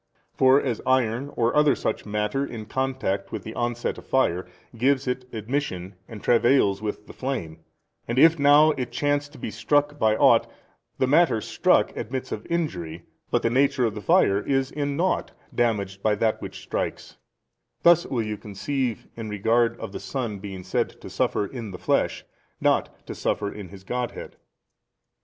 [0.33, 4.47] For 75 as iron or other such matter in contact with the onset of fire
[4.75, 7.59] gives it admission and travails with the flame:
[8.07, 10.49] and if now it chance to be struck by ought,
[10.97, 15.33] the matter [struck] admits of injury, but the nature of the fire is in nought
[15.53, 17.17] damaged by that which strikes;
[17.83, 21.77] thus will you conceive in regard of the Son being said to suffer in the
[21.77, 22.25] flesh,
[22.59, 24.35] not to suffer in His Godhead.